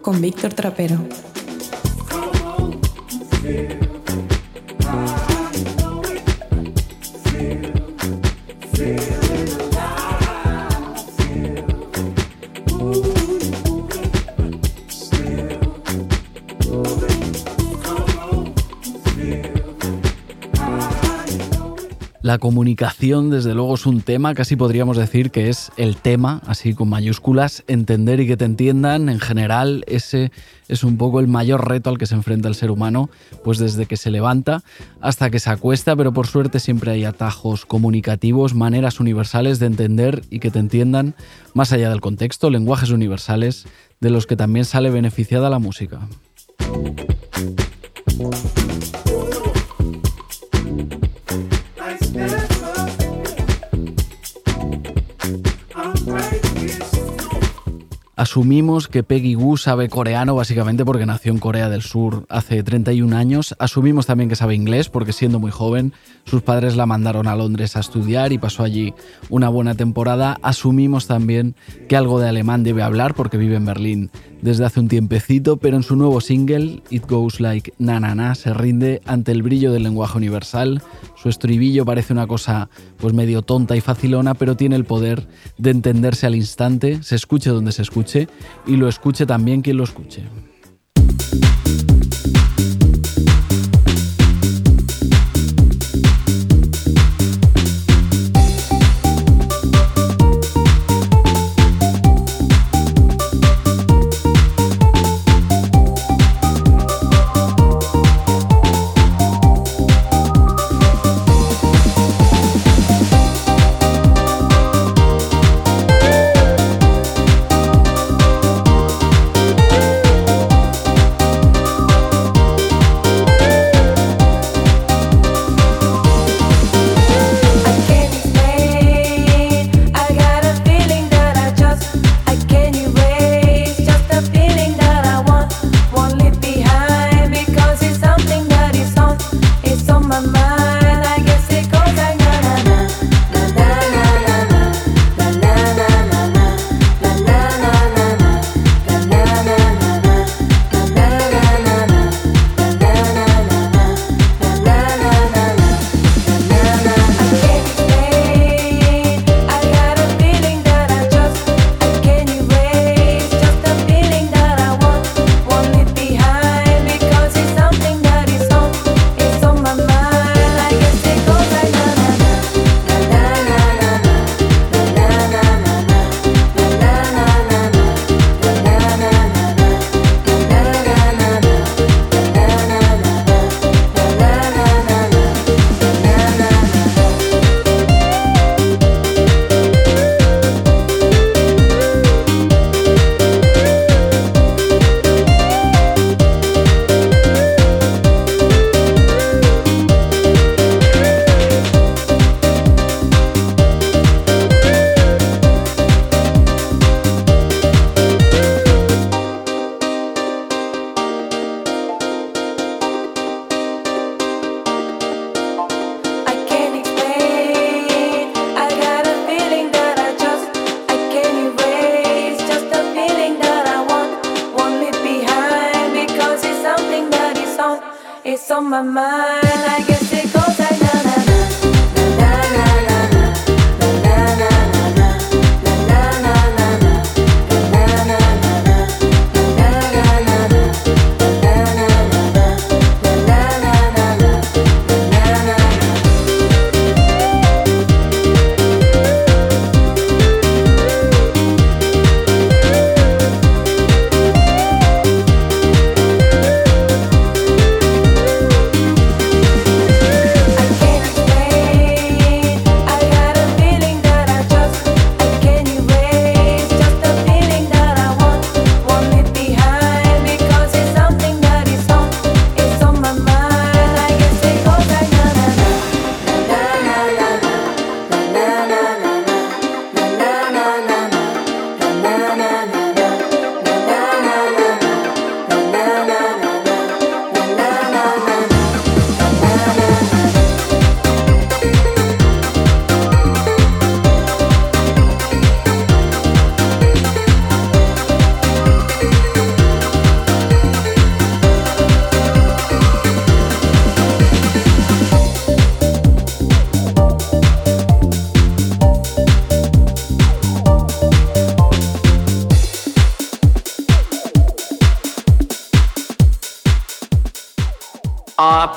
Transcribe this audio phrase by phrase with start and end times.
[0.00, 0.98] Con Víctor Trapero.
[22.30, 26.74] La comunicación, desde luego, es un tema, casi podríamos decir que es el tema, así
[26.74, 29.08] con mayúsculas, entender y que te entiendan.
[29.08, 30.30] En general, ese
[30.68, 33.10] es un poco el mayor reto al que se enfrenta el ser humano,
[33.42, 34.62] pues desde que se levanta
[35.00, 40.22] hasta que se acuesta, pero por suerte siempre hay atajos comunicativos, maneras universales de entender
[40.30, 41.16] y que te entiendan
[41.52, 43.66] más allá del contexto, lenguajes universales
[43.98, 45.98] de los que también sale beneficiada la música.
[58.20, 63.16] Asumimos que Peggy Wu sabe coreano básicamente porque nació en Corea del Sur hace 31
[63.16, 63.54] años.
[63.58, 65.94] Asumimos también que sabe inglés porque siendo muy joven
[66.26, 68.92] sus padres la mandaron a Londres a estudiar y pasó allí
[69.30, 70.36] una buena temporada.
[70.42, 71.54] Asumimos también
[71.88, 74.10] que algo de alemán debe hablar porque vive en Berlín
[74.42, 78.34] desde hace un tiempecito, pero en su nuevo single, It Goes Like Na Na Na,
[78.34, 80.82] se rinde ante el brillo del lenguaje universal.
[81.16, 82.68] Su estribillo parece una cosa
[82.98, 85.26] pues medio tonta y facilona, pero tiene el poder
[85.58, 88.28] de entenderse al instante, se escuche donde se escuche
[88.66, 90.24] y lo escuche también quien lo escuche.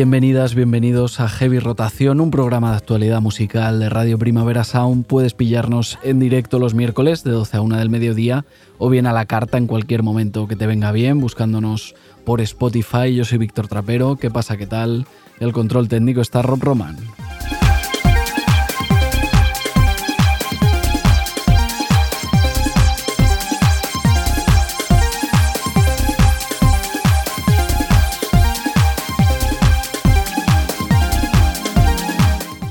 [0.00, 5.04] Bienvenidas, bienvenidos a Heavy Rotación, un programa de actualidad musical de Radio Primavera Sound.
[5.04, 8.46] Puedes pillarnos en directo los miércoles de 12 a 1 del mediodía
[8.78, 11.94] o bien a la carta en cualquier momento que te venga bien, buscándonos
[12.24, 13.14] por Spotify.
[13.14, 14.16] Yo soy Víctor Trapero.
[14.16, 14.56] ¿Qué pasa?
[14.56, 15.06] ¿Qué tal?
[15.38, 16.96] El control técnico está Rob Roman.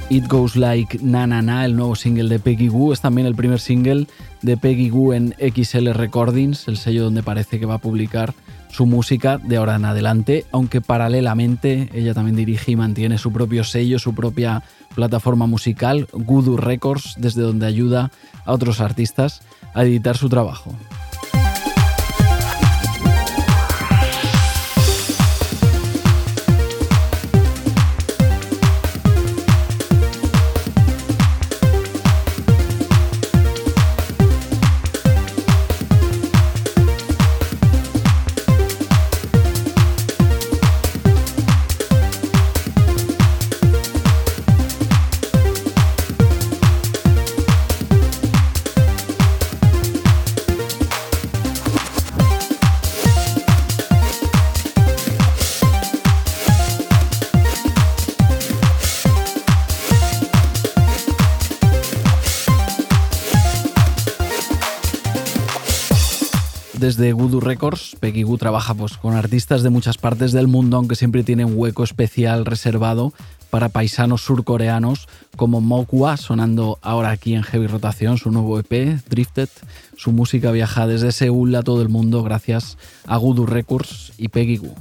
[0.10, 3.36] It Goes Like Na Na Na, el nuevo single de Peggy Goo, es también el
[3.36, 4.08] primer single
[4.42, 8.34] de Peggy Goo en XL Recordings, el sello donde parece que va a publicar
[8.72, 13.64] su música de ahora en adelante, aunque paralelamente ella también dirige y mantiene su propio
[13.64, 14.64] sello, su propia
[14.96, 18.12] plataforma musical, Gudu Records, desde donde ayuda
[18.46, 19.42] a otros artistas
[19.76, 20.74] a editar su trabajo.
[68.24, 71.84] Goo trabaja pues, con artistas de muchas partes del mundo, aunque siempre tiene un hueco
[71.84, 73.14] especial reservado
[73.50, 79.50] para paisanos surcoreanos como Mokwa, sonando ahora aquí en Heavy Rotación, su nuevo EP, Drifted.
[79.98, 84.58] Su música viaja desde Seúl a todo el mundo gracias a Voodoo Records y Peggy
[84.58, 84.76] Goo.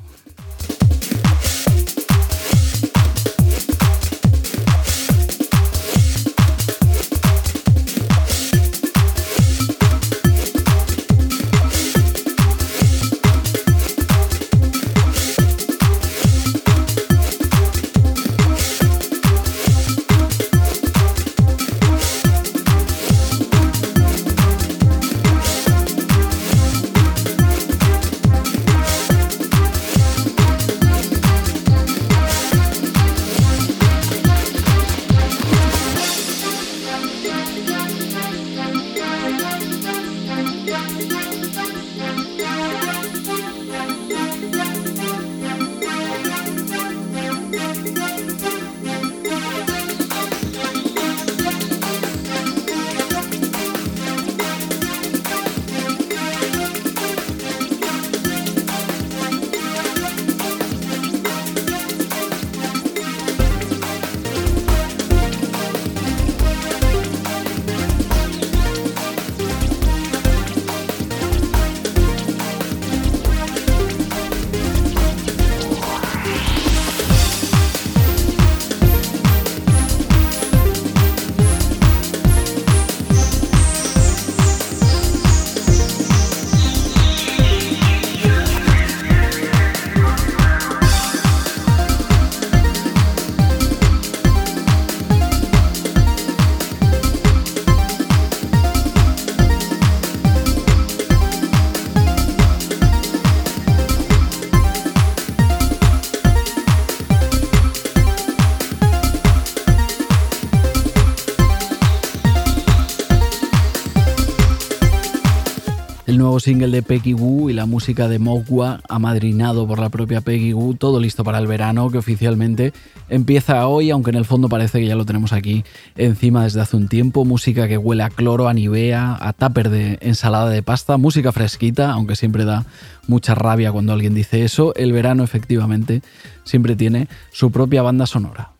[116.48, 120.76] Single de Peggy Wu y la música de Mogwa, amadrinado por la propia Peggy Wu,
[120.76, 122.72] todo listo para el verano que oficialmente
[123.10, 125.62] empieza hoy, aunque en el fondo parece que ya lo tenemos aquí
[125.94, 127.26] encima desde hace un tiempo.
[127.26, 131.90] Música que huele a cloro, a nivea, a tupper de ensalada de pasta, música fresquita,
[131.90, 132.64] aunque siempre da
[133.06, 134.74] mucha rabia cuando alguien dice eso.
[134.74, 136.00] El verano efectivamente
[136.44, 138.57] siempre tiene su propia banda sonora.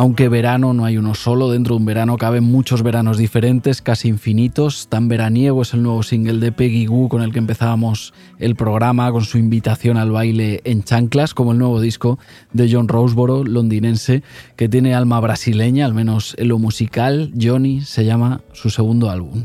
[0.00, 4.08] Aunque verano no hay uno solo, dentro de un verano caben muchos veranos diferentes, casi
[4.08, 4.88] infinitos.
[4.88, 9.12] Tan veraniego es el nuevo single de Peggy Goo con el que empezábamos el programa,
[9.12, 12.18] con su invitación al baile en chanclas, como el nuevo disco
[12.54, 14.22] de John Roseboro, londinense,
[14.56, 17.30] que tiene alma brasileña, al menos en lo musical.
[17.38, 19.44] Johnny se llama su segundo álbum.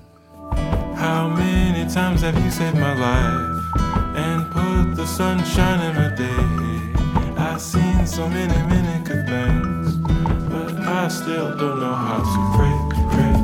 [11.05, 12.73] I still don't know how to pray,
[13.13, 13.35] pray,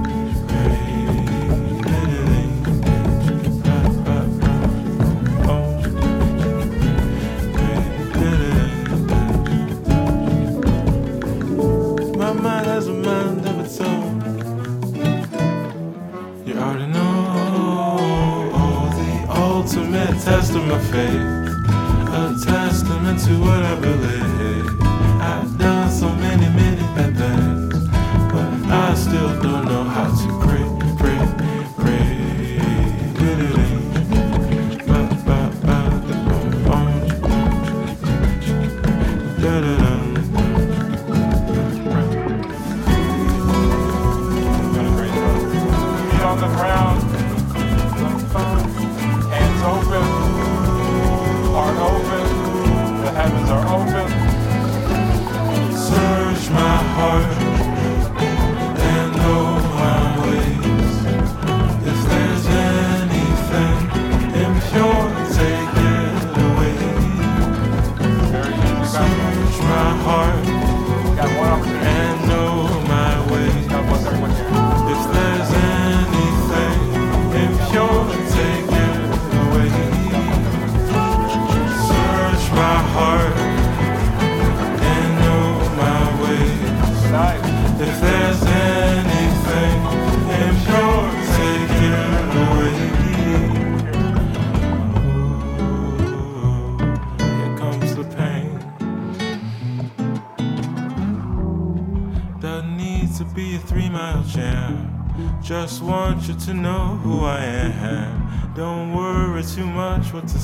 [0.47, 0.81] pray.
[12.17, 14.21] My mind has a mind of its own.
[16.47, 18.49] You already know
[18.97, 21.21] the ultimate test of my faith,
[22.09, 24.40] a testament to what I believe.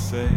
[0.08, 0.30] Say.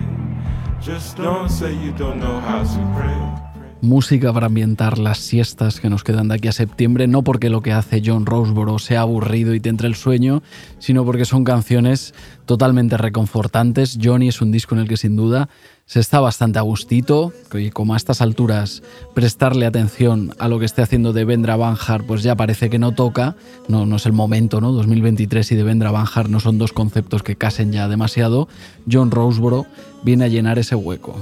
[0.81, 3.40] Just don't say you don't know how to pray.
[3.83, 7.63] Música para ambientar las siestas que nos quedan de aquí a septiembre, no porque lo
[7.63, 10.43] que hace John Roseboro sea aburrido y te entre el sueño,
[10.79, 12.15] sino porque son canciones
[12.47, 13.99] totalmente reconfortantes.
[14.03, 15.49] Johnny es un disco en el que sin duda
[15.87, 18.83] se está bastante a gustito, y como a estas alturas
[19.13, 22.93] prestarle atención a lo que esté haciendo de Vendra Banjar, pues ya parece que no
[22.93, 23.35] toca,
[23.67, 24.71] no, no es el momento, ¿no?
[24.71, 28.47] 2023 y de Vendra Banjar no son dos conceptos que casen ya demasiado.
[28.91, 29.67] John Roseboro
[30.05, 31.17] viene a llenar ese hueco.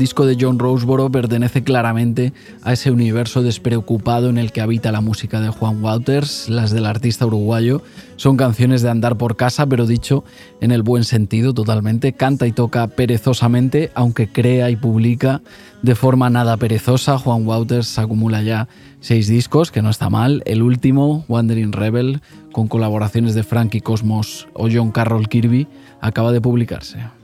[0.00, 5.02] Disco de John Roseboro pertenece claramente a ese universo despreocupado en el que habita la
[5.02, 6.48] música de Juan Wouters.
[6.48, 7.82] Las del artista uruguayo
[8.16, 10.24] son canciones de andar por casa, pero dicho
[10.62, 12.14] en el buen sentido totalmente.
[12.14, 15.42] Canta y toca perezosamente, aunque crea y publica
[15.82, 17.18] de forma nada perezosa.
[17.18, 18.68] Juan Wouters acumula ya
[19.00, 20.42] seis discos, que no está mal.
[20.46, 25.68] El último, Wandering Rebel, con colaboraciones de Frankie Cosmos o John Carroll Kirby,
[26.00, 27.19] acaba de publicarse.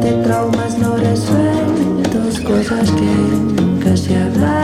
[0.00, 4.63] de traumas no resueltos, cosas que nunca se hablaron.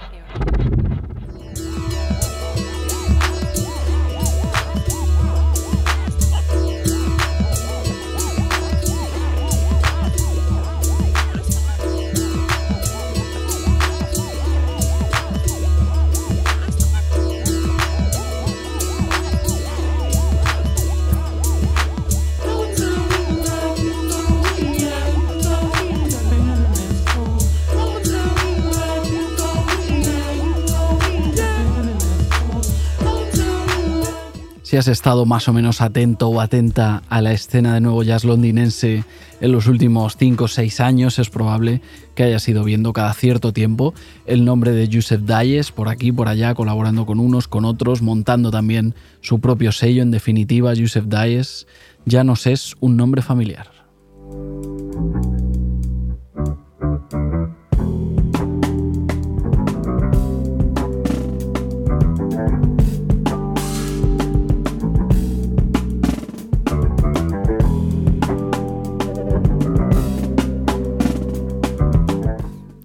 [34.71, 38.23] Si has estado más o menos atento o atenta a la escena de nuevo jazz
[38.23, 39.03] londinense
[39.41, 41.81] en los últimos 5 o 6 años, es probable
[42.15, 43.93] que hayas ido viendo cada cierto tiempo
[44.25, 48.49] el nombre de Joseph Dayes por aquí, por allá, colaborando con unos, con otros, montando
[48.49, 50.03] también su propio sello.
[50.03, 51.67] En definitiva, Joseph Dayes
[52.05, 53.67] ya nos es un nombre familiar.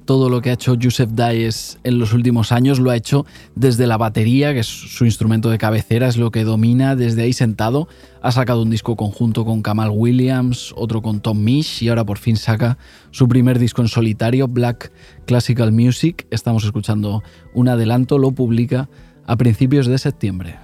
[0.07, 3.87] Todo lo que ha hecho Joseph Dies en los últimos años lo ha hecho desde
[3.87, 7.88] la batería, que es su instrumento de cabecera, es lo que domina, desde ahí sentado.
[8.23, 12.19] Ha sacado un disco conjunto con Kamal Williams, otro con Tom Misch y ahora por
[12.19, 12.79] fin saca
[13.11, 14.92] su primer disco en solitario, Black
[15.27, 16.27] Classical Music.
[16.31, 18.88] Estamos escuchando un adelanto, lo publica
[19.27, 20.57] a principios de septiembre.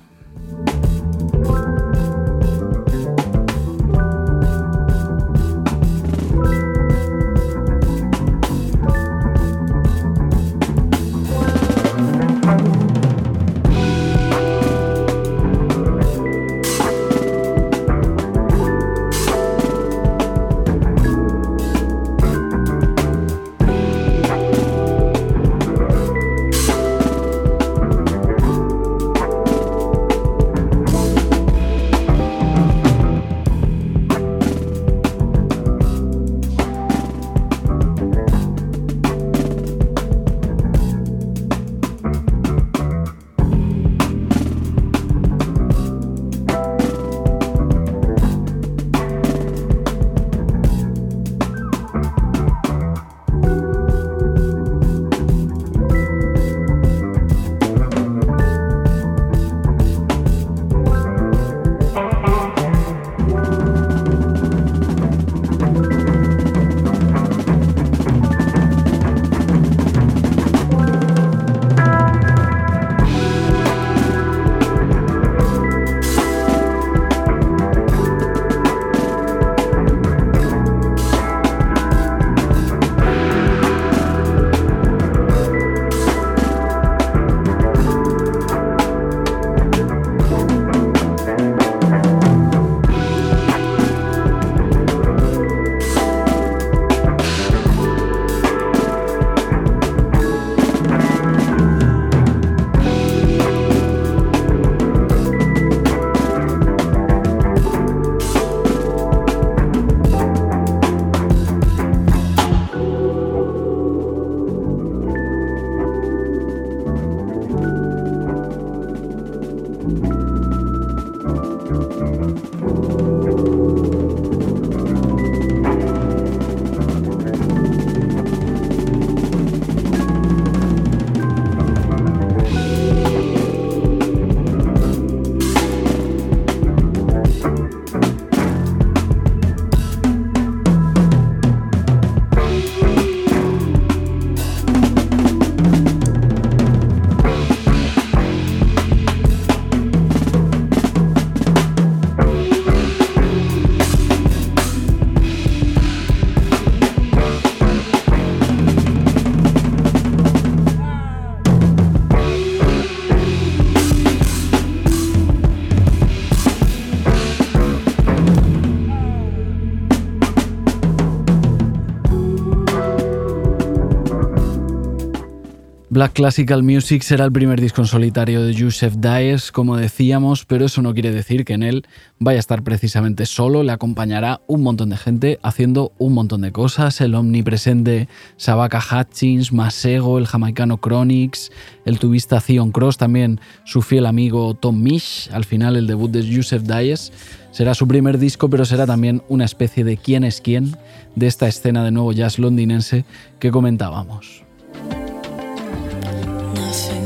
[175.92, 180.64] Black Classical Music será el primer disco en solitario de Joseph Dias, como decíamos, pero
[180.64, 181.87] eso no quiere decir que en él
[182.18, 186.50] vaya a estar precisamente solo, le acompañará un montón de gente haciendo un montón de
[186.50, 191.52] cosas, el omnipresente Sabaka Hutchins, Masego, el jamaicano Chronix,
[191.85, 196.35] el tubista Theon Cross, también su fiel amigo Tom Misch, al final el debut de
[196.35, 197.12] Joseph Dias.
[197.50, 200.74] Será su primer disco, pero será también una especie de quién es quién
[201.16, 203.05] de esta escena de nuevo jazz londinense
[203.38, 204.42] que comentábamos.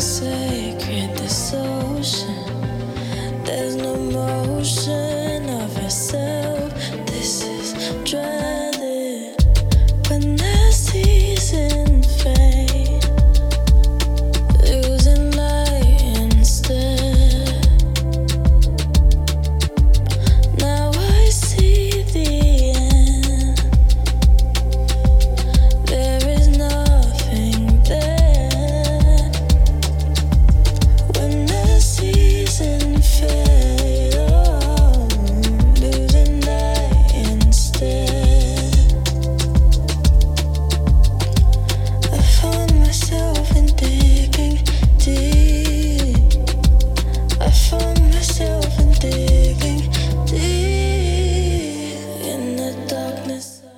[0.01, 0.56] say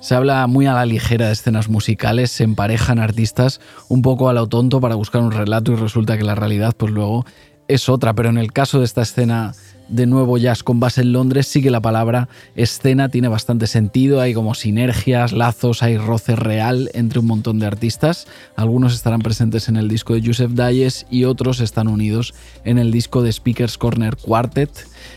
[0.09, 4.33] Se habla muy a la ligera de escenas musicales, se emparejan artistas un poco a
[4.33, 7.27] lo tonto para buscar un relato y resulta que la realidad pues luego
[7.67, 9.53] es otra, pero en el caso de esta escena
[9.89, 14.21] de nuevo jazz con base en Londres, sí que la palabra escena tiene bastante sentido,
[14.21, 18.27] hay como sinergias, lazos, hay roce real entre un montón de artistas.
[18.55, 22.91] Algunos estarán presentes en el disco de Joseph Dayes y otros están unidos en el
[22.91, 24.69] disco de Speakers Corner Quartet.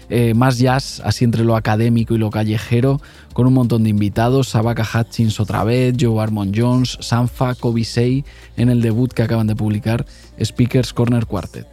[0.08, 3.00] Eh, más jazz, así entre lo académico y lo callejero,
[3.32, 8.24] con un montón de invitados, Sabaka Hutchins otra vez, Joe Armond Jones, Sanfa, Kobe Say,
[8.56, 10.04] en el debut que acaban de publicar,
[10.42, 11.66] Speakers Corner Quartet.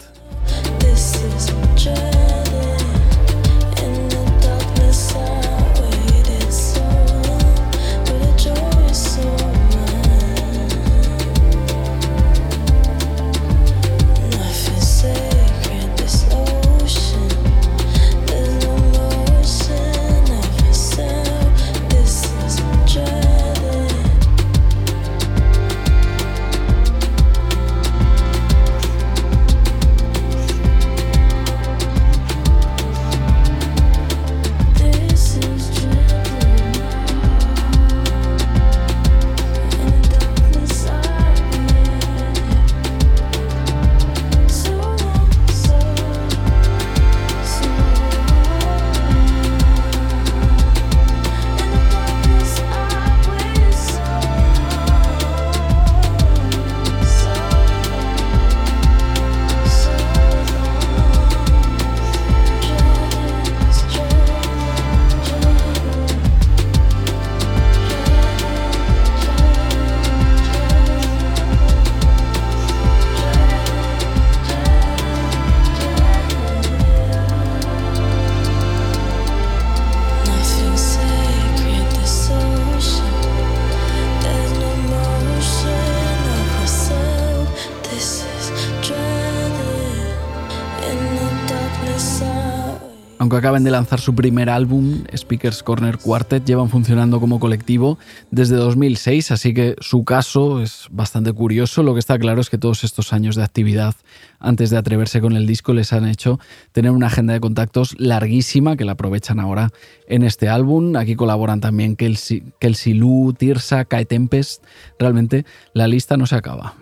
[93.38, 98.00] Acaban de lanzar su primer álbum, Speakers Corner Quartet, llevan funcionando como colectivo
[98.32, 101.84] desde 2006, así que su caso es bastante curioso.
[101.84, 103.96] Lo que está claro es que todos estos años de actividad
[104.40, 106.40] antes de atreverse con el disco les han hecho
[106.72, 109.70] tener una agenda de contactos larguísima que la aprovechan ahora
[110.08, 110.96] en este álbum.
[110.96, 114.64] Aquí colaboran también Kelsey, Kelsey Lou, Tirsa, Kai Tempest.
[114.98, 116.76] Realmente la lista no se acaba.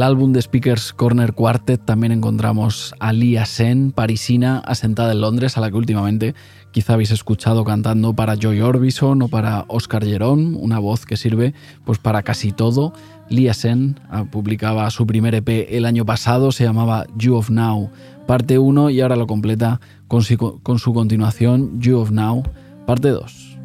[0.00, 5.58] El álbum de Speakers Corner Quartet también encontramos a Lia Sen, parisina, asentada en Londres,
[5.58, 6.34] a la que últimamente
[6.70, 11.52] quizá habéis escuchado cantando para Joy Orbison o para Oscar Gerón, una voz que sirve
[11.84, 12.94] pues para casi todo.
[13.28, 17.90] Lia Sen ah, publicaba su primer EP el año pasado, se llamaba You of Now,
[18.26, 22.42] parte 1, y ahora lo completa con su, con su continuación, You of Now,
[22.86, 23.58] parte 2.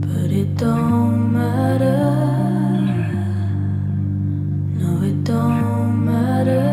[0.00, 2.06] but it don't matter.
[4.80, 6.64] No, it don't matter.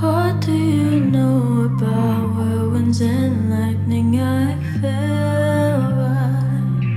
[0.00, 4.18] What do you know about whirlwinds and lightning?
[4.18, 6.88] I fell right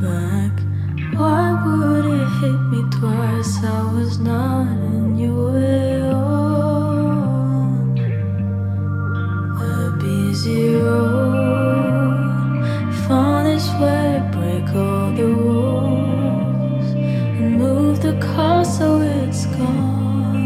[0.00, 0.54] back.
[1.12, 3.62] Why would it hit me twice?
[3.62, 5.79] I was not in your way.
[10.40, 11.00] zero.
[13.06, 16.88] Fun is where break all the walls
[17.40, 20.40] and move the car so it's gone.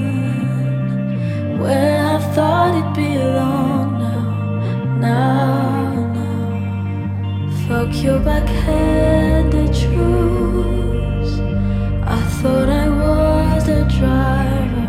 [1.61, 6.49] Where I thought it'd belonged now, now, now.
[7.65, 11.33] Fuck your backhanded truths.
[12.19, 14.89] I thought I was the driver,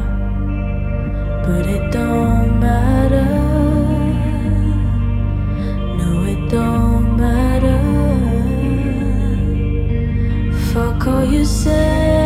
[1.45, 3.34] but it don't matter.
[11.27, 12.24] Entre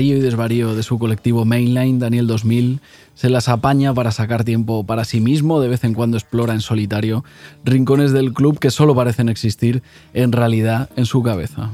[0.00, 2.80] y desvarío de su colectivo Mainline, Daniel 2000
[3.14, 6.60] se las apaña para sacar tiempo para sí mismo, de vez en cuando explora en
[6.60, 7.24] solitario
[7.64, 9.82] rincones del club que solo parecen existir
[10.12, 11.70] en realidad en su cabeza.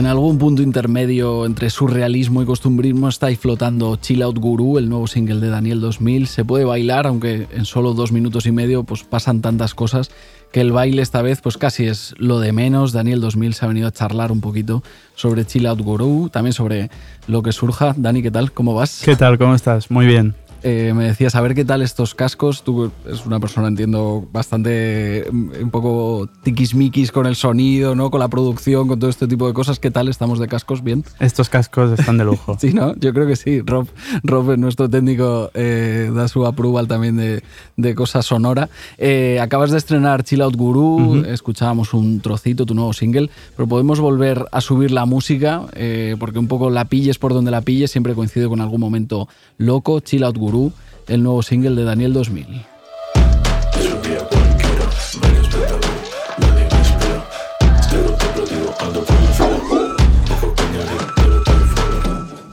[0.00, 5.06] En algún punto intermedio entre surrealismo y costumbrismo está flotando Chill Out Guru, el nuevo
[5.06, 6.26] single de Daniel 2000.
[6.26, 10.10] Se puede bailar, aunque en solo dos minutos y medio pues pasan tantas cosas
[10.52, 12.92] que el baile esta vez pues casi es lo de menos.
[12.92, 14.82] Daniel 2000 se ha venido a charlar un poquito
[15.16, 16.88] sobre Chill Out Guru, también sobre
[17.26, 17.94] lo que surja.
[17.94, 18.52] Dani, ¿qué tal?
[18.52, 19.02] ¿Cómo vas?
[19.04, 19.36] ¿Qué tal?
[19.36, 19.90] ¿Cómo estás?
[19.90, 20.34] Muy bien.
[20.62, 22.62] Eh, me decías, a ver qué tal estos cascos.
[22.62, 28.10] Tú eres una persona, entiendo, bastante mm, un poco tiquismiquis con el sonido, ¿no?
[28.10, 29.78] Con la producción, con todo este tipo de cosas.
[29.78, 30.82] ¿Qué tal estamos de cascos?
[30.82, 31.04] ¿Bien?
[31.18, 32.56] Estos cascos están de lujo.
[32.60, 32.94] sí, ¿no?
[32.96, 33.60] Yo creo que sí.
[33.62, 33.88] Rob,
[34.22, 37.42] Rob nuestro técnico, eh, da su approval también de,
[37.76, 38.68] de cosas sonora.
[38.98, 44.00] Eh, acabas de estrenar Chill Out Guru, escuchábamos un trocito, tu nuevo single, pero podemos
[44.00, 45.66] volver a subir la música,
[46.18, 50.00] porque un poco la pilles por donde la pilles, siempre coincide con algún momento loco.
[50.00, 50.49] Chill Out Guru
[51.08, 52.64] el nuevo single de Daniel 2000.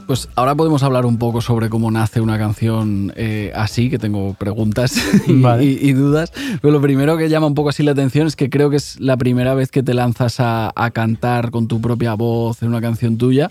[0.06, 4.32] Pues ahora podemos hablar un poco sobre cómo nace una canción eh, así, que tengo
[4.32, 5.64] preguntas y, Vale.
[5.64, 6.32] y- y dudas.
[6.62, 8.98] Pero lo primero que llama un poco así la atención es que creo que es
[9.00, 12.80] la primera vez que te lanzas a, a cantar con tu propia voz en una
[12.80, 13.50] canción tuya.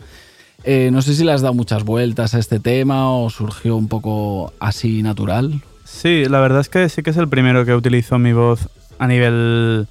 [0.70, 3.88] Eh, no sé si le has dado muchas vueltas a este tema o surgió un
[3.88, 5.62] poco así natural.
[5.86, 8.68] Sí, la verdad es que sí que es el primero que utilizo mi voz
[9.00, 9.88] a nivel.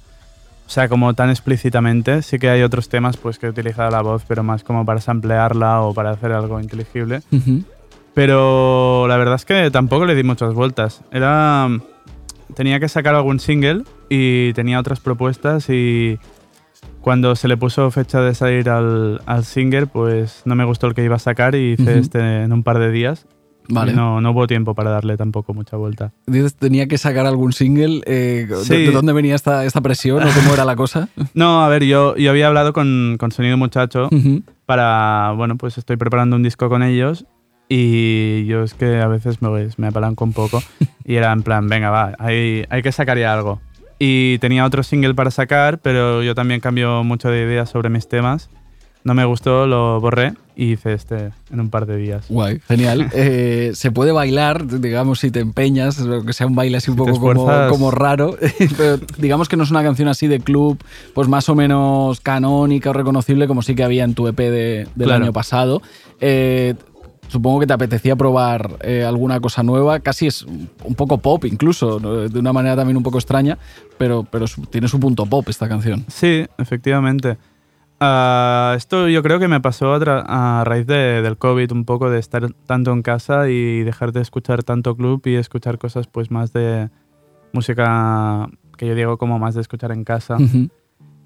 [0.67, 2.21] O sea, como tan explícitamente.
[2.21, 5.01] Sí que hay otros temas pues que he utilizado la voz, pero más como para
[5.01, 7.21] samplearla o para hacer algo inteligible.
[8.13, 11.01] Pero la verdad es que tampoco le di muchas vueltas.
[11.11, 11.69] Era.
[12.53, 16.19] Tenía que sacar algún single y tenía otras propuestas y.
[17.07, 20.93] Cuando se le puso fecha de salir al, al singer, pues no me gustó el
[20.93, 21.99] que iba a sacar y hice Ujú.
[22.01, 23.25] este en un par de días.
[23.69, 23.93] Vale.
[23.93, 26.11] No, no hubo tiempo para darle tampoco mucha vuelta.
[26.59, 28.01] Tenía que sacar algún single.
[28.05, 28.85] eh, ¿de- Sí.
[28.87, 31.07] ¿De dónde venía esta, esta presión o cómo era la cosa?
[31.33, 34.43] No, a ver, yo, yo había hablado con, con Sonido Muchacho Ujú.
[34.65, 37.25] para, bueno, pues estoy preparando un disco con ellos
[37.69, 40.61] y yo es que a veces me, me apalanco un poco
[41.05, 43.59] y era en plan, venga, va, hay, hay que sacar ya algo.
[43.99, 48.07] Y tenía otro single para sacar, pero yo también cambio mucho de ideas sobre mis
[48.07, 48.49] temas.
[49.03, 52.25] No me gustó, lo borré y hice este en un par de días.
[52.27, 53.09] Guay, genial.
[53.13, 57.03] Eh, se puede bailar, digamos, si te empeñas, que sea un baile así un Si
[57.05, 58.35] poco como, como raro,
[58.77, 60.77] pero digamos que no es una canción así de club,
[61.13, 64.87] pues más o menos canónica o reconocible como sí que había en tu EP de-
[64.95, 65.23] del Claro.
[65.23, 65.81] año pasado.
[66.19, 66.75] Eh,
[67.27, 71.99] supongo que te apetecía probar eh, alguna cosa nueva, casi es un poco pop incluso,
[71.99, 72.27] ¿no?
[72.27, 73.57] de una manera también un poco extraña,
[73.97, 76.05] pero, pero tiene su punto pop esta canción.
[76.07, 77.37] Sí, efectivamente.
[77.99, 82.09] Ah, esto yo creo que me pasó a, a raíz de- del COVID un poco,
[82.11, 86.29] de estar tanto en casa y dejar de escuchar tanto club y escuchar cosas pues
[86.29, 86.89] más de
[87.53, 90.35] música que yo digo como más de escuchar en casa.
[90.35, 90.69] Ujú.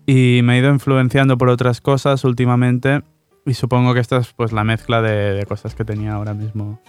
[0.06, 3.02] Y me he ido influenciando por otras cosas últimamente
[3.46, 6.80] y supongo que esta es pues la mezcla de, de cosas que tenía ahora mismo.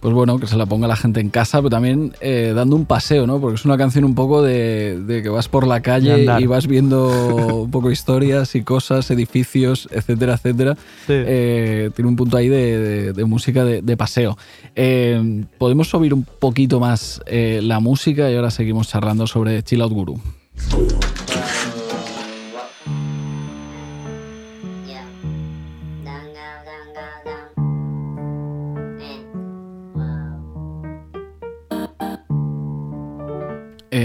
[0.00, 2.84] Pues bueno, que se la ponga la gente en casa, pero también eh, dando un
[2.84, 3.40] paseo, ¿no?
[3.40, 6.66] Porque es una canción un poco de, de que vas por la calle y vas
[6.66, 10.74] viendo un poco historias y cosas, edificios, etcétera, etcétera.
[11.06, 11.12] Sí.
[11.14, 14.36] Eh, tiene un punto ahí de, música de, de paseo.
[14.76, 19.80] Eh, Podemos subir un poquito más eh, la música y ahora seguimos charlando sobre Chill
[19.80, 20.20] Out Guru.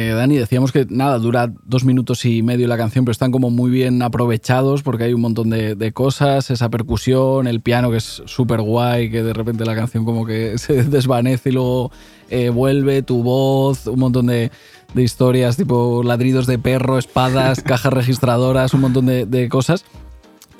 [0.09, 3.51] Eh, Dani, decíamos que nada, dura dos minutos y medio la canción, pero están como
[3.51, 7.97] muy bien aprovechados porque hay un montón de, de cosas, esa percusión, el piano que
[7.97, 11.91] es súper guay, que de repente la canción como que se desvanece y luego
[12.31, 14.51] eh, vuelve, tu voz, un montón de,
[14.95, 19.85] de historias tipo ladridos de perro, espadas, cajas registradoras, un montón de, de cosas.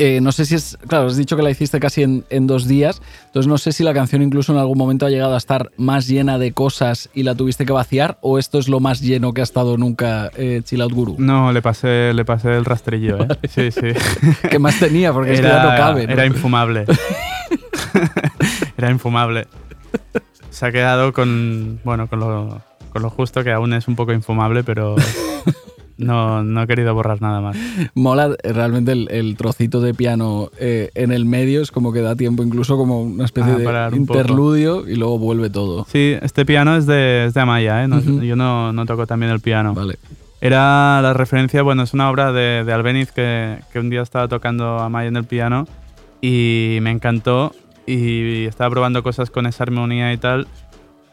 [0.02, 0.78] Eh, no sé si es.
[0.88, 3.02] Claro, has dicho que la hiciste casi en, en dos días.
[3.26, 6.08] Entonces no sé si la canción incluso en algún momento ha llegado a estar más
[6.08, 9.42] llena de cosas y la tuviste que vaciar, o esto es lo más lleno que
[9.42, 11.16] ha estado nunca eh, Chill Out Guru.
[11.20, 13.28] No, le pasé, le pasé el rastrillo, ¿eh?
[13.50, 13.92] Sí, sí.
[14.50, 15.12] ¿Qué más tenía?
[15.12, 16.08] Porque es que ya no cabe.
[16.08, 16.14] ¿no?
[16.14, 16.86] Era infumable.
[18.78, 19.48] era infumable.
[20.50, 22.62] Se ha quedado con, bueno, con lo,
[22.94, 24.96] con lo justo, que aún es un poco infumable, pero
[26.00, 27.56] no, no he querido borrar nada más.
[27.94, 32.16] Mola realmente el, el trocito de piano eh, en el medio, es como que da
[32.16, 33.96] tiempo incluso como una especie Ah, de poco.
[33.96, 35.86] interludio y luego vuelve todo.
[35.90, 37.88] Sí, este piano es de, es de Amaya, ¿eh?
[37.88, 38.00] No-.
[38.24, 39.74] Yo no, no toco también el piano.
[39.76, 39.98] Vale.
[40.42, 44.28] Era la referencia, bueno, es una obra de, de Albeniz que, que un día estaba
[44.30, 45.68] tocando Amaya en el piano
[46.22, 47.54] y me encantó
[47.86, 50.48] y estaba probando cosas con esa armonía y tal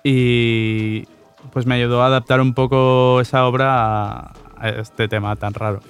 [0.05, 1.05] y
[1.53, 3.75] pues me ayudó a adaptar un poco esa obra
[4.19, 5.81] a, a este tema tan raro.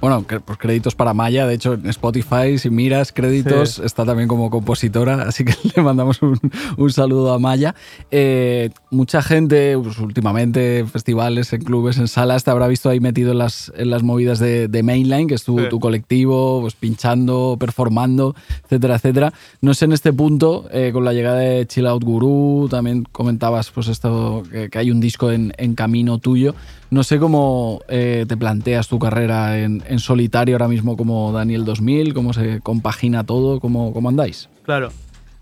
[0.00, 1.46] Bueno, pues créditos para Maya.
[1.46, 3.82] De hecho, en Spotify, si miras créditos, Sí.
[3.84, 5.22] está también como compositora.
[5.28, 6.38] Así que le mandamos un,
[6.76, 7.74] un saludo a Maya.
[8.10, 13.32] Eh, mucha gente, pues, últimamente, festivales, en clubes, en salas, te habrá visto ahí metido
[13.32, 15.64] en las, en las movidas de, de Mainline, que es tu, Sí.
[15.70, 18.34] tu colectivo, pues pinchando, performando,
[18.64, 19.32] etcétera, etcétera.
[19.60, 23.70] No sé en este punto, eh, con la llegada de Chill Out Guru, también comentabas
[23.70, 26.54] pues esto, que, que hay un disco en, en camino tuyo.
[26.92, 31.64] No sé cómo eh, te planteas tu carrera en, en solitario ahora mismo como Daniel
[31.64, 34.50] 2000, cómo se compagina todo, cómo, cómo andáis.
[34.62, 34.90] Claro.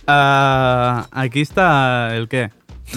[0.07, 2.51] Ah, aquí está el qué.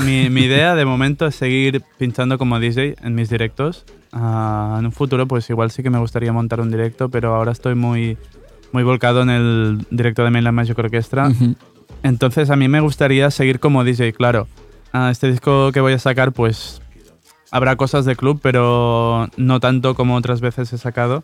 [0.06, 3.86] Mi, mi idea de momento es seguir pinchando como DJ en mis directos.
[4.12, 7.54] Ah, en un futuro, pues igual sí que me gustaría montar un directo, pero ahora
[7.54, 8.20] estoy muy,
[8.72, 11.32] muy volcado en el directo de Mainland Magic Orchestra.
[12.04, 14.48] Entonces a mí me gustaría seguir como DJ, claro.
[14.92, 16.83] Ah, este disco que voy a sacar, pues
[17.54, 21.24] habrá cosas de club, pero no tanto como otras veces he sacado.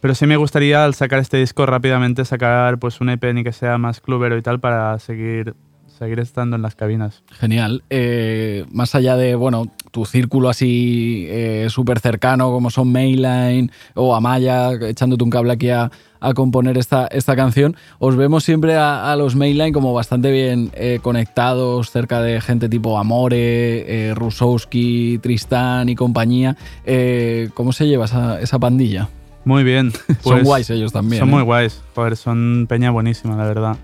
[0.00, 3.52] Pero sí me gustaría al sacar este disco rápidamente sacar pues un EP ni que
[3.52, 5.54] sea más clubero y tal para seguir
[6.00, 7.22] seguir estando en las cabinas.
[7.38, 7.84] Genial.
[7.90, 14.16] Eh, más allá de, bueno, tu círculo así eh, súper cercano como son Mainline o
[14.16, 19.12] Amaya, echándote un cable aquí a, a componer esta, esta canción, os vemos siempre a,
[19.12, 25.18] a los Mainline como bastante bien eh, conectados, cerca de gente tipo Amore, eh, Rusowski,
[25.18, 26.56] Tristán y compañía.
[27.52, 29.10] ¿Cómo se lleva esa, esa pandilla?
[29.44, 29.92] Muy bien.
[30.06, 31.20] son pues, guays ellos también.
[31.20, 31.82] Son muy guays.
[31.94, 33.76] Joder, son peña buenísima, la verdad.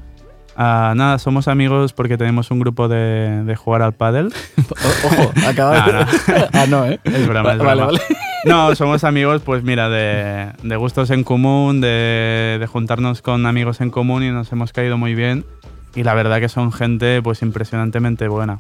[0.58, 4.32] Ah, nada, somos amigos porque tenemos un grupo de, de jugar al pádel.
[4.70, 5.92] O- Ojo, acaba de...
[5.92, 6.06] No, no.
[6.52, 6.98] ah, no, ¿eh?
[7.04, 7.86] Es broma, es Vale, broma.
[7.86, 8.00] vale.
[8.44, 13.80] No, somos amigos, pues mira, de, de gustos en común, de, de juntarnos con amigos
[13.80, 15.44] en común y nos hemos caído muy bien.
[15.94, 18.58] Y la verdad que son gente pues impresionantemente buena.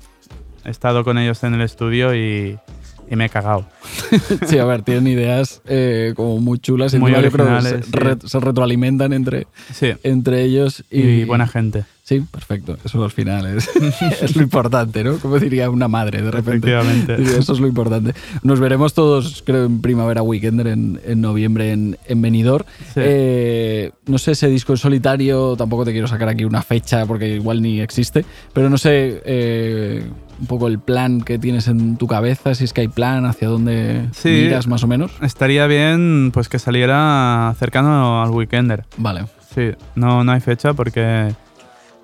[0.64, 2.58] He estado con ellos en el estudio y,
[3.10, 3.66] y me he cagado.
[4.46, 7.42] Sí, a ver, tienen ideas eh, como muy chulas y Muy yo creo que se,
[7.42, 7.92] originales, sí.
[7.92, 11.84] re- se retroalimentan entre, Sí, entre ellos y, y buena gente.
[12.04, 12.76] Sí, perfecto.
[12.84, 13.68] Eso al final es,
[14.22, 15.16] es lo importante, ¿no?
[15.18, 16.68] Como diría una madre de repente.
[16.72, 17.36] Efectivamente.
[17.36, 18.14] Eso es lo importante.
[18.44, 22.64] Nos veremos todos, creo, en Primavera Weekender, en, en noviembre en, en Benidorm.
[22.94, 23.00] Sí.
[23.02, 27.28] Eh, no sé, ese disco en solitario, tampoco te quiero sacar aquí una fecha porque
[27.36, 30.04] igual ni existe, pero no sé eh,
[30.40, 33.48] un poco el plan que tienes en tu cabeza, si es que hay plan, hacia
[33.48, 34.28] dónde Sí.
[34.28, 35.12] miras más o menos.
[35.22, 38.84] Estaría bien pues que saliera cercano al Weekender.
[38.96, 39.24] Vale.
[39.54, 41.32] Sí, no, no hay fecha porque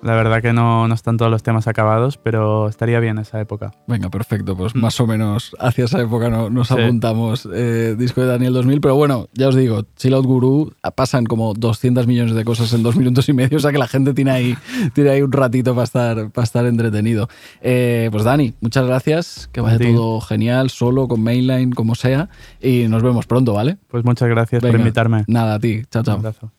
[0.03, 3.71] la verdad que no, no están todos los temas acabados, pero estaría bien esa época.
[3.87, 4.55] Venga, perfecto.
[4.55, 6.73] Pues más o menos hacia esa época no- nos Sí.
[6.75, 8.81] apuntamos eh, disco de Daniel 2000.
[8.81, 12.71] Pero bueno, ya os digo, Chill Out Guru ah, pasan como 200 millones de cosas
[12.73, 13.57] en dos minutos y medio.
[13.57, 14.55] O sea que la gente tiene ahí,
[14.93, 17.29] tiene ahí un ratito para estar, para estar entretenido.
[17.61, 19.49] Eh, pues Dani, muchas gracias.
[19.51, 22.29] Que vaya todo genial, solo, con Mainline, como sea.
[22.61, 23.77] Y nos vemos pronto, ¿vale?
[23.87, 25.23] Pues muchas gracias por invitarme.
[25.27, 25.83] Nada, a ti.
[25.89, 26.15] Chao, Un chao.
[26.15, 26.51] abrazo.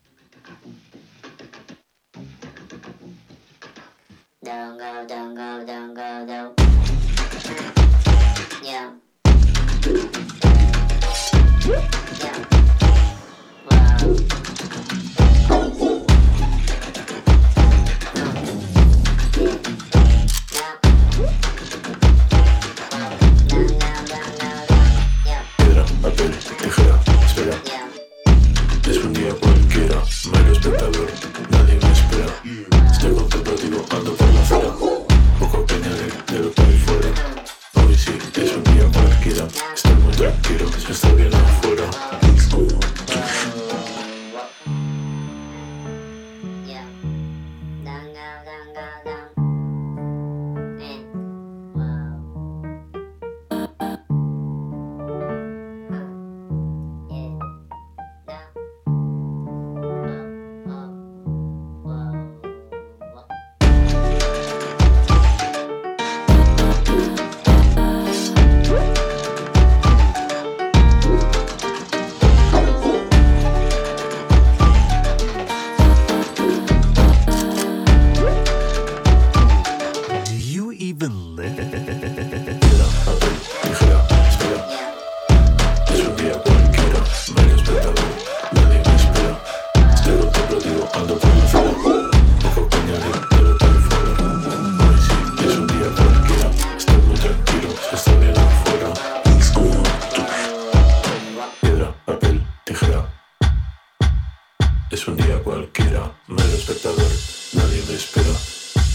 [104.94, 107.10] Es un día cualquiera, mero espectador,
[107.54, 108.30] nadie me espera.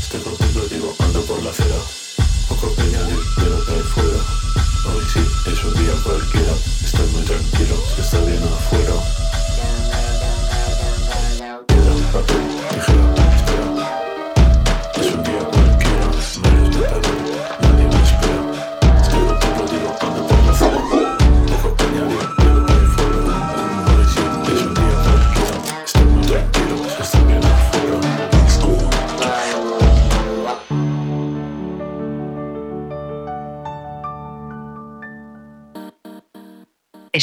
[0.02, 1.76] Estoy contemplativo, ando por la acera.
[2.48, 4.20] Poco que que hay fuera.
[4.88, 5.20] Hoy sí,
[5.52, 6.54] es un día cualquiera.
[6.86, 9.29] Estoy muy tranquilo, se está bien afuera.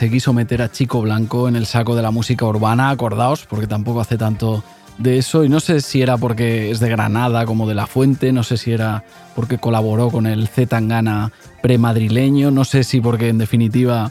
[0.00, 3.66] Se quiso meter a Chico Blanco en el saco de la música urbana, acordaos, porque
[3.66, 4.64] tampoco hace tanto
[4.96, 8.32] de eso, y no sé si era porque es de Granada como de La Fuente,
[8.32, 9.04] no sé si era
[9.36, 14.10] porque colaboró con el Z Tangana premadrileño, no sé si porque en definitiva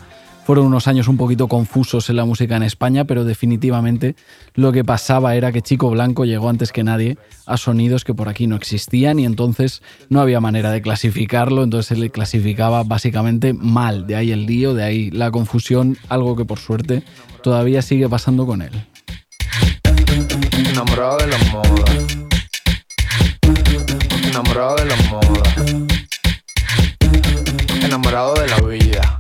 [0.49, 4.15] fueron unos años un poquito confusos en la música en España, pero definitivamente
[4.55, 8.29] lo que pasaba era que Chico Blanco llegó antes que nadie a sonidos que por
[8.29, 13.53] aquí no existían y entonces no había manera de clasificarlo, entonces se le clasificaba básicamente
[13.53, 17.03] mal, de ahí el lío, de ahí la confusión, algo que por suerte
[17.43, 18.71] todavía sigue pasando con él.
[20.67, 21.85] Enamorado de la moda.
[24.27, 25.43] Enamorado de la moda.
[27.83, 29.18] Enamorado de la vida.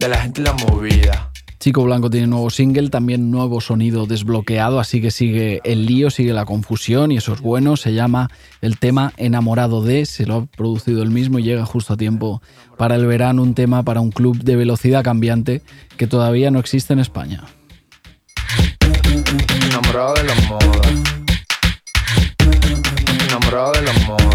[0.00, 1.30] De la gente y la movida.
[1.58, 6.32] Chico Blanco tiene nuevo single, también nuevo sonido desbloqueado, así que sigue el lío, sigue
[6.32, 7.76] la confusión y eso es bueno.
[7.76, 8.30] Se llama
[8.62, 12.40] el tema Enamorado de, se lo ha producido él mismo y llega justo a tiempo
[12.78, 15.60] para el verano, un tema para un club de velocidad cambiante
[15.98, 17.44] que todavía no existe en España.
[19.66, 20.80] Enamorado de la moda.
[23.28, 24.30] Enamorado de la moda.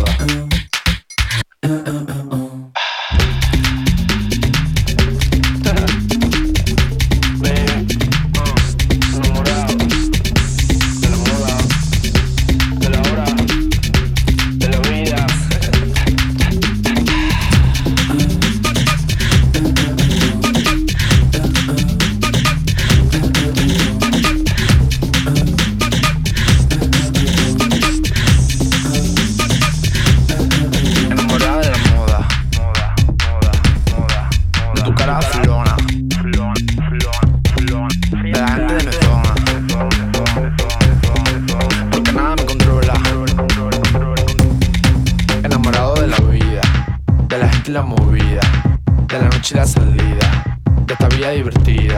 [51.15, 51.97] Divertida.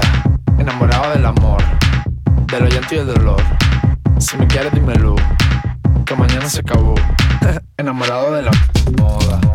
[0.59, 1.61] Enamorado del amor,
[2.47, 3.41] del llanto y el dolor.
[4.19, 5.15] Si me quieres dímelo,
[6.05, 6.95] que mañana se acabó.
[7.77, 8.51] Enamorado de la
[9.01, 9.46] moda.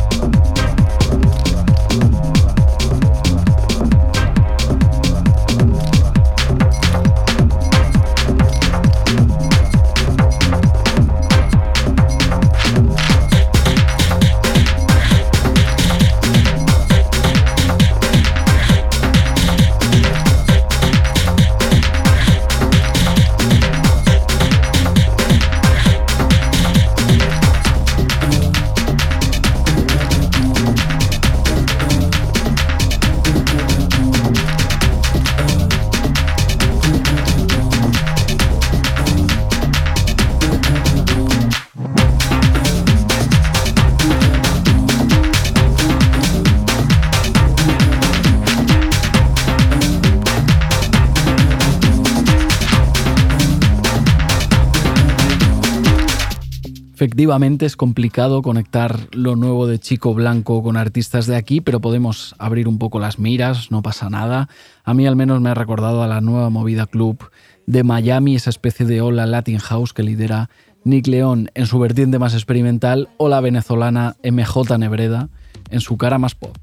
[57.03, 62.33] Efectivamente es complicado conectar lo nuevo de Chico Blanco con artistas de aquí, pero podemos
[62.39, 64.47] abrir un poco las miras, no pasa nada.
[64.85, 67.29] A mí al menos me ha recordado a la nueva movida club
[67.65, 70.49] de Miami, esa especie de ola Latin House que lidera
[70.85, 75.27] Nick León en su vertiente más experimental o la venezolana MJ Nebreda
[75.71, 76.55] en su cara más pop.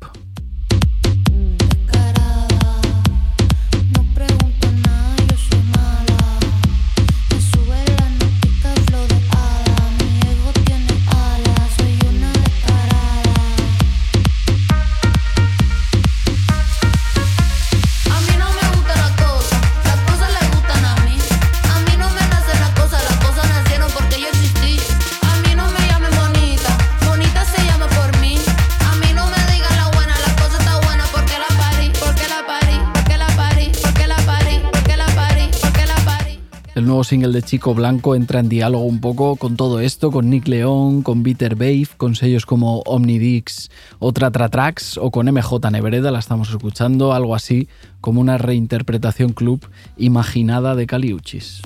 [37.00, 40.46] Nuevo single de Chico Blanco entra en diálogo un poco con todo esto, con Nick
[40.48, 43.70] León, con Bitter Babe, con sellos como Omnidix
[44.00, 47.68] o Tratra Tracks o con MJ Nebreda, la estamos escuchando, algo así
[48.02, 51.62] como una reinterpretación club imaginada de Caliuchis.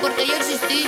[0.00, 0.86] Porque yo existí.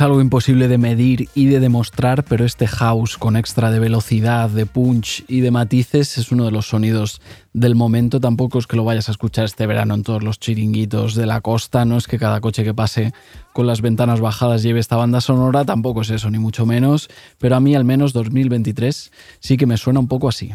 [0.00, 4.48] Es algo imposible de medir y de demostrar, pero este house con extra de velocidad,
[4.48, 7.20] de punch y de matices es uno de los sonidos
[7.52, 8.18] del momento.
[8.18, 11.42] Tampoco es que lo vayas a escuchar este verano en todos los chiringuitos de la
[11.42, 13.12] costa, no es que cada coche que pase
[13.52, 17.56] con las ventanas bajadas lleve esta banda sonora, tampoco es eso, ni mucho menos, pero
[17.56, 20.50] a mí al menos 2023 sí que me suena un poco así.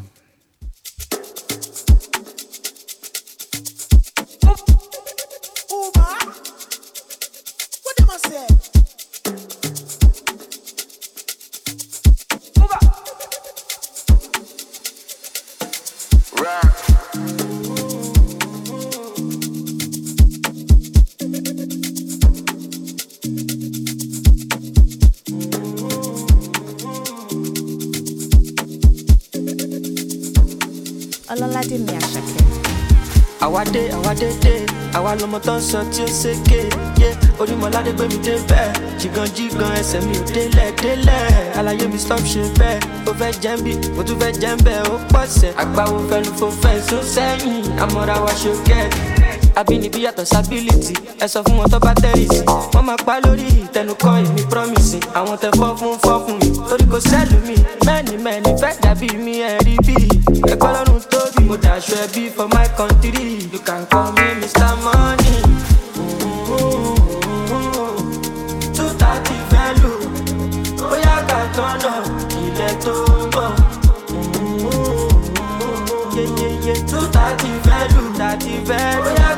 [31.36, 32.44] Ọlọ́ládé mi àṣàkẹ́.
[33.46, 34.30] àwa dé àwa dé.
[34.98, 36.60] Àwa lọmọ tó ń sọ tí ó ṣèké
[37.02, 37.10] yé
[37.40, 38.72] onímọ̀ládé gbé mi dé bẹ́ẹ̀.
[39.00, 41.60] Jìgàn jìgàn ẹsẹ̀ mi ò délẹ̀ délẹ̀.
[41.60, 42.80] Àlàyé mi stop ṣe bẹ́ẹ̀.
[43.10, 44.88] Ó fẹ́ jẹ́ ń bí mo tún fẹ́ jẹ́ ń bẹ́ẹ̀.
[44.94, 47.64] Ó pọ̀ sẹ́ àgbáwo fẹ́nu fò fẹ́ sún sẹ́yìn.
[47.84, 49.00] Àmọ́ra wa ṣe gẹ́ẹ̀tì
[49.60, 52.40] àbínibí yàtọ̀ sábìlìtì ẹ sọ fún wọn tó bá tẹ̀rì sí.
[52.74, 56.50] Wọ́n máa pa lórí ìtẹnukọ́ èmi promise àwọn tẹ fọ́ fún fọ́ fún mi.
[56.70, 57.56] Torí kò sẹ́lù mi.
[57.88, 59.96] Mẹ́ni mẹ́ni fẹ́ dàbí mi ẹ̀ rí bí.
[60.52, 63.26] Ẹgbẹ́ lọ́rùn tóbi mo dàṣọ ẹbí for my country.
[63.54, 65.38] You can call me mr money.
[68.76, 69.38] two thirty
[69.82, 69.92] lù
[70.80, 71.94] bóyá ká tọ́nà.
[72.46, 73.50] Ilẹ̀ tó ń bọ̀.
[76.90, 77.50] two thirty
[77.96, 78.04] lù
[79.04, 79.30] bóyá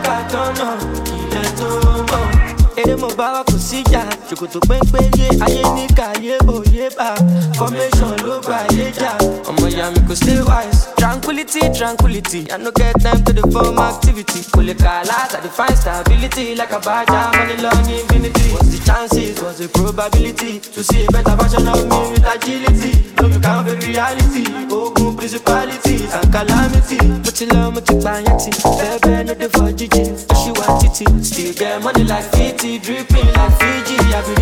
[3.00, 7.14] mo bá wa kò síjà ṣòkòtò péńpé yé ayé ní káyé òye bá.
[7.58, 9.12] Formation ló bá yé jà.
[9.50, 10.97] Ọmọ ìyá mi kò stay wise.
[11.08, 12.52] Tranquility, tranquility.
[12.52, 14.44] I no get time to the form activity.
[14.52, 17.08] Cool colors, I define stability like a badge.
[17.08, 18.52] money long infinity.
[18.52, 19.40] What's the chances?
[19.40, 23.08] What's the probability to see a better version of me with agility?
[23.24, 24.52] No, you can't be reality.
[24.68, 27.00] Open principalities and calamity.
[27.24, 28.44] But you love me to buy it.
[28.76, 30.12] Baby, no the for Gigi.
[30.44, 31.24] She wants it.
[31.24, 33.96] Still get money like 50, dripping like Fiji.
[34.12, 34.36] I be.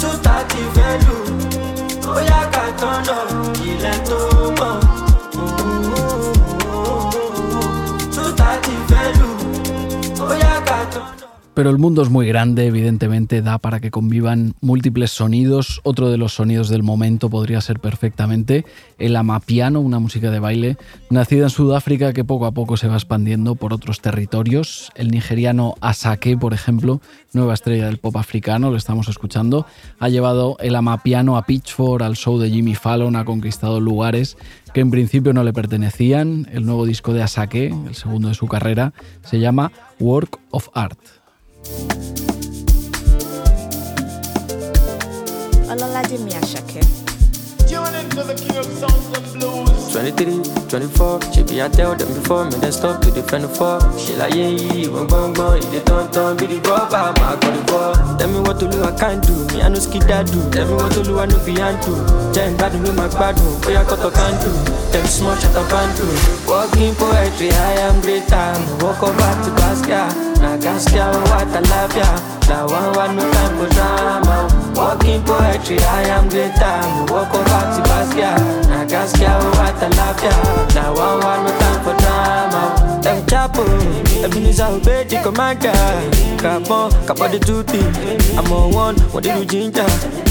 [0.00, 1.07] Two thirty value
[2.18, 3.16] bóyá ká tọ́nà
[3.70, 4.18] ilẹ̀ tó
[11.58, 15.80] Pero el mundo es muy grande, evidentemente da para que convivan múltiples sonidos.
[15.82, 18.64] Otro de los sonidos del momento podría ser perfectamente
[18.96, 20.76] el amapiano, una música de baile
[21.10, 24.92] nacida en Sudáfrica que poco a poco se va expandiendo por otros territorios.
[24.94, 27.00] El nigeriano Asake, por ejemplo,
[27.32, 29.66] nueva estrella del pop africano, lo estamos escuchando,
[29.98, 34.36] ha llevado el amapiano a Pitchfork, al show de Jimmy Fallon, ha conquistado lugares
[34.72, 36.46] que en principio no le pertenecían.
[36.52, 38.92] El nuevo disco de Asake, el segundo de su carrera,
[39.24, 41.17] se llama Work of Art.
[45.72, 46.32] Ọlọ́ládé mi
[49.98, 53.80] 23, 24, she be I tell them before me, then stop to defend the fall.
[53.98, 57.34] She like, yeah, yeah, one bong bong, you the ton ton, be the rubber, my
[57.34, 57.94] got the ball.
[58.16, 60.38] Tell me what to do, I can't do, me I no skid that do.
[60.50, 61.92] Tell me what to do, I no be do.
[62.32, 64.52] Jam bad with my bad do, boy I got to can't do.
[64.92, 66.06] Them small shut up and do.
[66.46, 68.62] Walking poetry, I am great time.
[68.78, 72.37] Walk over to Basquiat, na Gaskia, what I love ya.
[72.48, 74.74] Now one no time.
[74.74, 76.78] Walking poetry, I am greater.
[76.94, 78.68] Me walk over to Basquiat.
[78.70, 80.74] Na Gaskia, what a lafia.
[80.74, 83.00] Now one one no time for drama.
[83.02, 83.64] Them chapo,
[84.24, 85.72] Ebenezer obey the commander.
[86.38, 87.80] Capon, capa the duty.
[88.38, 90.27] I'm on one, what did you ginger?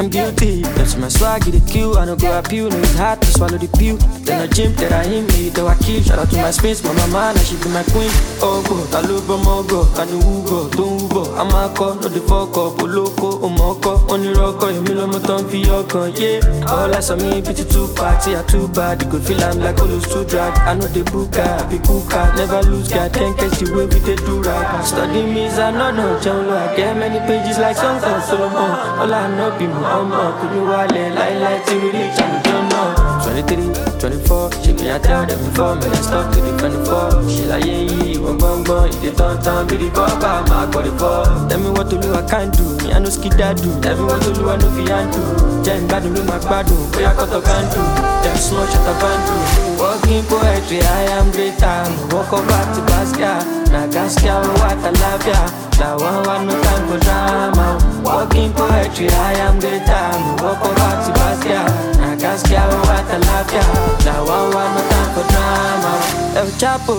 [0.00, 0.62] I'm guilty.
[0.80, 1.98] That's my swag, the kill.
[1.98, 2.70] I don't go appeal.
[2.70, 3.98] No, it's hard to swallow the pill.
[4.24, 6.00] Then I jump, then I hit me, though I kill.
[6.00, 8.08] Shout out to my space, my mama, now she be my queen.
[8.40, 11.36] Oh, go, Talubo, Mogo, Kanu, Ugo, Don't Ugo.
[11.36, 16.16] I'm a call, no the fuck up, Oloko, Omoko, Only Rocko, Emilio Moton, Fioko, uh,
[16.16, 16.72] yeah.
[16.72, 19.02] All I saw me, pity too party, I too bad.
[19.02, 20.56] You could feel I'm like Olos too drag.
[20.64, 24.40] I know the booker, be cooker, never lose, can't catch the way we did do
[24.40, 24.80] right.
[24.82, 28.56] Study me, I know no, John, I get many pages like songs of Solomon.
[28.96, 32.40] All I know, be mama to be wale like like till we reach and we
[32.46, 37.28] don't 23, 24, she me I tell them before me I stop to the 24
[37.28, 40.66] She like yeah yeah, one bun bun, it the turn turn be the papa, my
[40.70, 43.56] body for Tell me what to do I can't do, me I no skid that
[43.58, 45.26] do Tell me what to do I no fi handle
[45.64, 47.86] Jẹ́ n gbádùn badu, máa gbádùn, bóyá kọ́tọ̀ kan dùn
[48.22, 49.34] Dem small shut up and do
[49.80, 51.80] Working poetry, I am greater,
[52.12, 55.40] walk over to Pascal na gaskiya wata lafiya.
[55.80, 55.96] No
[56.44, 57.78] nukan ku drama.
[58.04, 60.36] Walking poetry i am the time.
[60.42, 61.64] wako back to baskia
[62.00, 63.64] na gaskiya wata lafiya.
[64.04, 64.36] No
[64.74, 65.92] nukan ku drama.
[66.36, 66.94] El Chapo,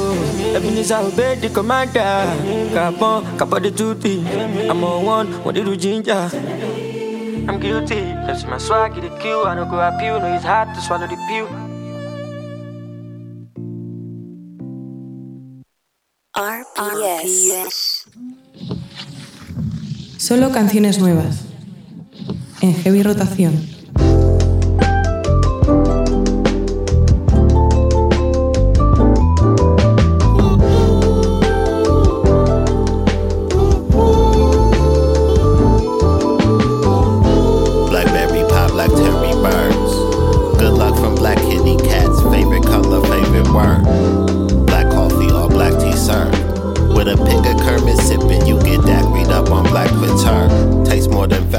[0.56, 2.28] Ebenezer obey the commander.
[2.74, 4.20] Capon, capo the duty
[4.68, 6.30] I'm on one, what did you ginger?
[7.48, 10.76] I'm guilty, cause my swag, the kill I don't go up you, no it's hard
[10.76, 11.71] to swallow the pill.
[16.34, 18.06] RPS.
[20.18, 21.42] Solo canciones nuevas.
[22.62, 23.81] En heavy rotación.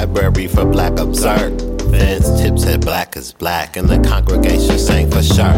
[0.02, 1.62] February for black absurd.
[1.82, 5.54] Vince tips said black is black, and the congregation sang for sure.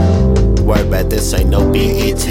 [0.63, 2.27] Word back, this ain't no BET.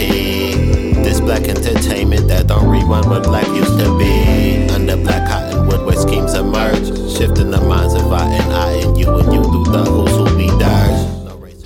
[1.04, 4.70] This black entertainment that don't rerun what black used to be.
[4.70, 6.86] Under black cottonwood where schemes emerge,
[7.18, 10.23] shifting the minds of I and I and you and you through the who's.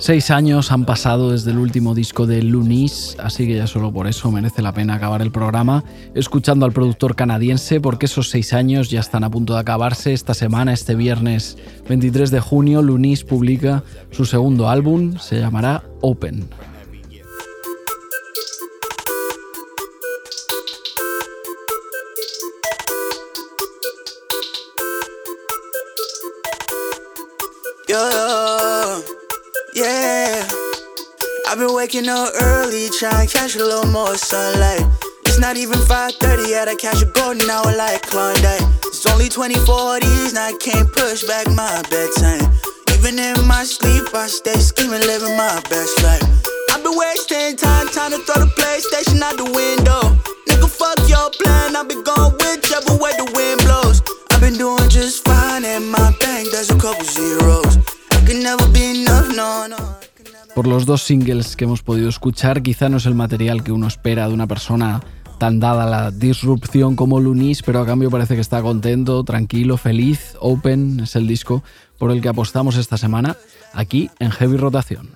[0.08, 4.06] Seis años han pasado desde el último disco de Lunis, así que ya solo por
[4.06, 5.84] eso merece la pena acabar el programa
[6.14, 10.14] escuchando al productor canadiense, porque esos seis años ya están a punto de acabarse.
[10.14, 11.58] Esta semana, este viernes
[11.90, 16.48] 23 de junio, Lunis publica su segundo álbum, se llamará Open.
[31.50, 34.84] I've been waking up early, trying to catch a little more sunlight.
[35.24, 38.60] It's not even 5:30 yet, I catch a golden hour like Klondike.
[38.84, 42.52] It's only 24 and I can't push back my bedtime.
[42.92, 46.22] Even in my sleep, I stay scheming, living my best life.
[46.70, 50.02] I've been wasting time trying to throw the PlayStation out the window.
[50.48, 54.02] Nigga, fuck your plan, I've been going whichever way the wind blows.
[54.30, 57.78] I've been doing just fine, and my bank there's a couple zeros.
[58.12, 59.87] I can never be enough, no, no.
[60.58, 63.86] Por los dos singles que hemos podido escuchar, quizá no es el material que uno
[63.86, 65.00] espera de una persona
[65.38, 70.34] tan dada la disrupción como Lunis, pero a cambio parece que está contento, tranquilo, feliz.
[70.40, 71.62] Open es el disco
[71.96, 73.36] por el que apostamos esta semana
[73.72, 75.10] aquí en Heavy Rotación.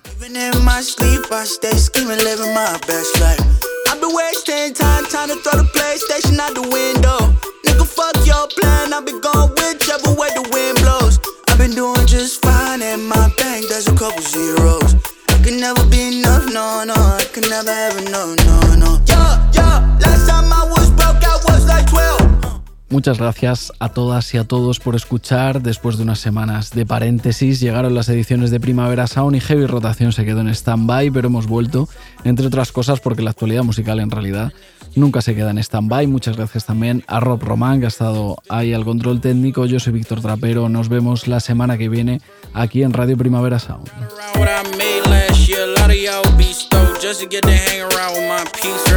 [11.49, 15.12] I've been doing just fine, and my bank there's a couple zeros.
[15.43, 19.01] I can never be enough, no, no, I can never have enough, no, no.
[19.05, 22.61] Yeah, yeah, last time I was broke, I was like 12.
[22.89, 25.61] Muchas gracias a todas y a todos por escuchar.
[25.61, 30.13] Después de unas semanas de paréntesis, llegaron las ediciones de Primavera Sound y Heavy Rotación
[30.13, 31.89] se quedó en stand-by, pero hemos vuelto,
[32.23, 34.53] entre otras cosas, porque la actualidad musical en realidad
[34.95, 36.07] nunca se queda en stand-by.
[36.07, 39.65] Muchas gracias también a Rob Román, que ha estado ahí al control técnico.
[39.65, 40.69] Yo soy Víctor Trapero.
[40.69, 42.21] Nos vemos la semana que viene
[42.53, 43.89] aquí en Radio Primavera Sound.
[44.35, 45.63] I made last year.
[45.63, 48.93] A lot of y'all be stoked just to get to hang around with my piece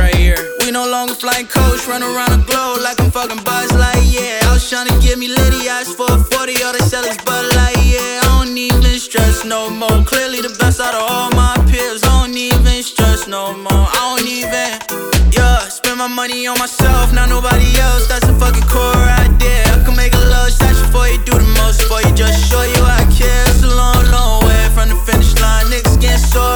[15.96, 18.06] Spending my money on myself, not nobody else.
[18.06, 19.62] That's a fucking core idea.
[19.64, 21.80] I can make a love statue before you do the most.
[21.80, 23.44] Before you just show you I care.
[23.48, 25.64] It's a long, long way from the finish line.
[25.66, 26.55] Niggas getting sore.